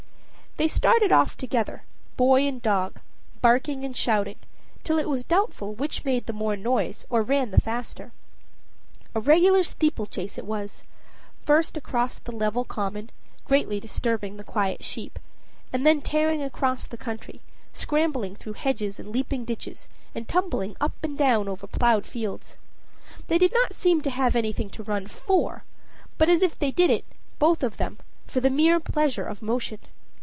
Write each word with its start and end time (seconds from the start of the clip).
They 0.57 0.67
started 0.67 1.13
off 1.13 1.37
together, 1.37 1.83
boy 2.17 2.45
and 2.45 2.61
dog 2.61 2.99
barking 3.41 3.85
and 3.85 3.95
shouting, 3.95 4.35
till 4.83 4.99
it 4.99 5.07
was 5.07 5.23
doubtful 5.23 5.73
which 5.73 6.03
made 6.03 6.25
the 6.25 6.33
more 6.33 6.57
noise 6.57 7.05
or 7.09 7.21
ran 7.23 7.51
the 7.51 7.59
faster. 7.59 8.11
A 9.15 9.21
regular 9.21 9.63
steeplechase 9.63 10.37
it 10.37 10.45
was: 10.45 10.83
first 11.45 11.77
across 11.77 12.19
the 12.19 12.33
level 12.33 12.65
common, 12.65 13.11
greatly 13.45 13.79
disturbing 13.79 14.35
the 14.35 14.43
quiet 14.43 14.83
sheep; 14.83 15.19
and 15.71 15.85
then 15.85 16.01
tearing 16.01 16.41
away 16.41 16.47
across 16.47 16.85
country, 16.85 17.39
scrambling 17.71 18.35
through 18.35 18.53
hedges 18.53 18.99
and 18.99 19.09
leaping 19.09 19.45
ditches, 19.45 19.87
and 20.13 20.27
tumbling 20.27 20.75
up 20.81 20.93
and 21.01 21.17
down 21.17 21.47
over 21.47 21.65
plowed 21.65 22.05
fields. 22.05 22.57
They 23.29 23.37
did 23.37 23.53
not 23.53 23.73
seem 23.73 24.01
to 24.01 24.09
have 24.09 24.35
anything 24.35 24.69
to 24.71 24.83
run 24.83 25.07
for 25.07 25.63
but 26.17 26.27
as 26.27 26.41
if 26.41 26.59
they 26.59 26.71
did 26.71 26.89
it, 26.89 27.05
both 27.39 27.63
of 27.63 27.77
them, 27.77 27.99
for 28.27 28.41
the 28.41 28.49
mere 28.49 28.81
pleasure 28.81 29.25
of 29.25 29.41
motion. 29.41 29.79